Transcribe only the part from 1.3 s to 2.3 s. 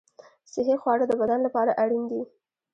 لپاره اړین دي.